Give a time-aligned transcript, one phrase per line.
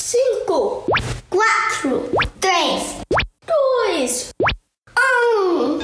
[0.00, 0.86] cinco,
[1.28, 2.10] quatro,
[2.40, 2.96] três,
[3.46, 4.30] dois,
[5.36, 5.78] um.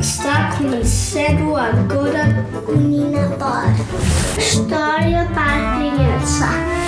[0.00, 4.40] Está começando agora o Nina Pod.
[4.40, 6.87] História para criança.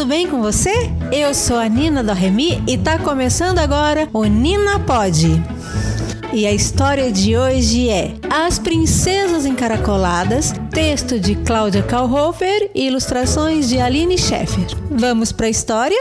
[0.00, 0.90] Tudo bem com você?
[1.12, 5.28] Eu sou a Nina do Remi e tá começando agora o Nina Pod.
[6.32, 13.68] E a história de hoje é As Princesas Encaracoladas, texto de Cláudia Kalhofer e ilustrações
[13.68, 14.68] de Aline Scheffer.
[14.90, 16.00] Vamos para a história?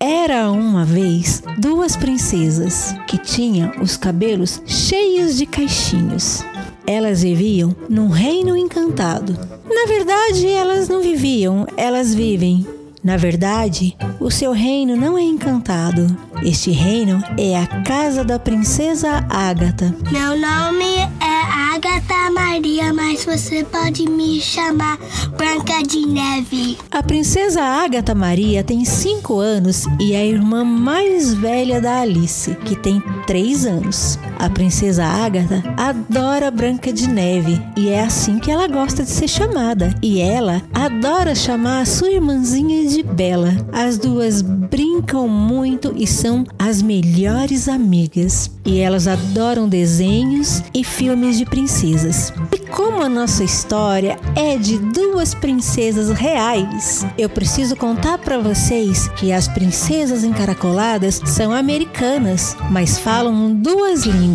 [0.00, 6.42] Era uma vez duas princesas que tinham os cabelos cheios de caixinhos.
[6.90, 9.38] Elas viviam num reino encantado.
[9.64, 12.66] Na verdade, elas não viviam, elas vivem.
[13.02, 16.04] Na verdade, o seu reino não é encantado.
[16.42, 19.94] Este reino é a casa da princesa Ágata.
[20.10, 24.98] Meu nome é Agatha Maria, mas você pode me chamar
[25.36, 26.76] Branca de Neve.
[26.90, 32.52] A princesa Ágata Maria tem 5 anos e é a irmã mais velha da Alice,
[32.64, 34.18] que tem 3 anos.
[34.40, 39.28] A princesa Ágata adora Branca de Neve e é assim que ela gosta de ser
[39.28, 39.94] chamada.
[40.00, 43.54] E ela adora chamar a sua irmãzinha de Bela.
[43.70, 48.50] As duas brincam muito e são as melhores amigas.
[48.64, 52.32] E elas adoram desenhos e filmes de princesas.
[52.50, 59.08] E como a nossa história é de duas princesas reais, eu preciso contar para vocês
[59.16, 64.29] que as princesas encaracoladas são americanas, mas falam duas línguas,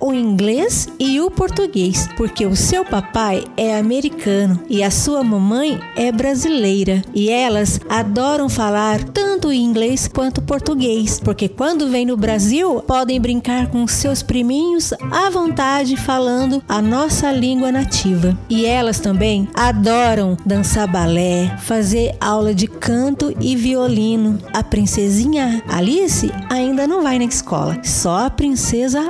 [0.00, 5.80] o inglês e o português, porque o seu papai é americano e a sua mamãe
[5.96, 7.02] é brasileira.
[7.14, 13.68] E elas adoram falar tanto inglês quanto português, porque quando vêm no Brasil podem brincar
[13.68, 18.36] com seus priminhos à vontade falando a nossa língua nativa.
[18.48, 24.38] E elas também adoram dançar balé, fazer aula de canto e violino.
[24.52, 29.08] A princesinha Alice ainda não vai na escola, só a princesa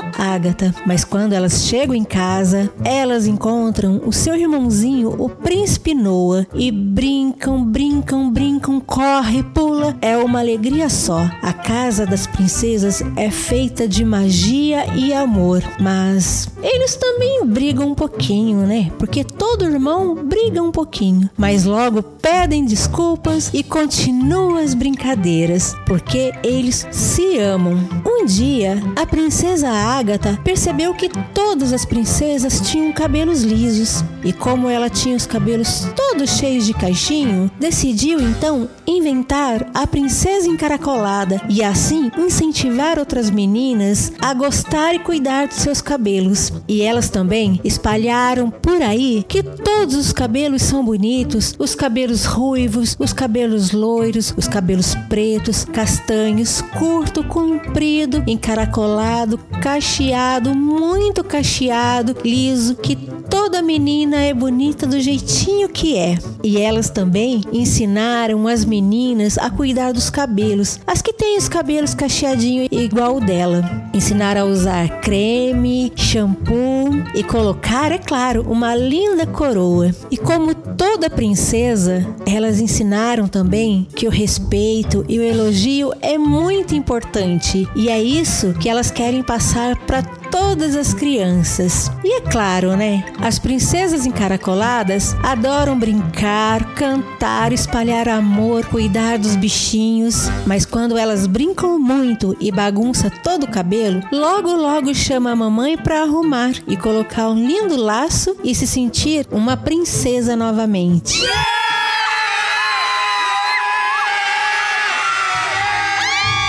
[0.85, 6.71] Mas quando elas chegam em casa, elas encontram o seu irmãozinho, o príncipe Noah, e
[6.71, 9.97] brincam, brincam, brincam, corre, pula.
[10.01, 11.31] É uma alegria só.
[11.43, 17.95] A casa das princesas é feita de magia e amor, mas eles também brigam um
[17.95, 18.91] pouquinho, né?
[18.99, 26.33] Porque todo irmão briga um pouquinho, mas logo pedem desculpas e continuam as brincadeiras, porque
[26.43, 27.79] eles se amam.
[28.05, 34.69] Um dia, a princesa Ágata percebeu que todas as princesas tinham cabelos lisos, e como
[34.69, 41.63] ela tinha os cabelos todos cheios de caixinho, decidiu então inventar a princesa encaracolada e
[41.63, 46.53] assim incentivar outras meninas a gostar e cuidar dos seus cabelos.
[46.69, 52.97] E elas também espalharam por aí que todos os cabelos são bonitos, os cabelos ruivos,
[52.99, 62.97] os cabelos loiros, os cabelos pretos, castanhos, curto, comprido, encaracolado, cacheado, muito cacheado, liso, que
[63.29, 66.19] toda menina é bonita do jeitinho que é.
[66.43, 71.95] E elas também ensinaram as meninas a cuidar dos cabelos, as que têm os cabelos
[71.95, 73.89] cacheadinho igual o dela.
[73.93, 79.91] Ensinaram a usar creme, shampoo e colocar, é claro, uma linda coroa.
[80.11, 86.75] E como toda princesa, elas ensinaram também que o respeito e o elogio é muito
[86.75, 87.69] importante.
[87.75, 91.91] E é isso que elas querem passar para todas as crianças.
[92.05, 93.05] E é claro, né?
[93.21, 101.79] As princesas encaracoladas adoram brincar, cantar, espalhar amor, cuidar dos bichinhos, mas quando elas brincam
[101.79, 107.29] muito e bagunça todo o cabelo, logo logo chama a mamãe para arrumar e colocar
[107.29, 111.21] um lindo laço e se sentir uma princesa novamente.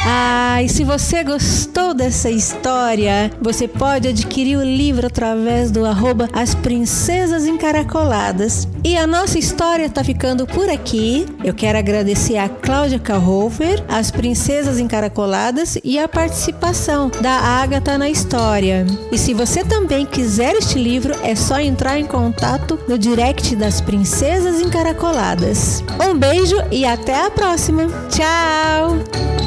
[0.10, 6.30] Ah, e se você gostou dessa história, você pode adquirir o livro através do arroba
[6.34, 8.68] As Princesas Encaracoladas.
[8.84, 11.26] E a nossa história tá ficando por aqui.
[11.44, 18.10] Eu quero agradecer a Cláudia Kalhofer, As Princesas Encaracoladas e a participação da Agatha na
[18.10, 18.86] história.
[19.12, 23.82] E se você também quiser este livro, é só entrar em contato no direct das
[23.82, 25.84] Princesas Encaracoladas.
[26.04, 27.88] Um beijo e até a próxima.
[28.10, 29.47] Tchau!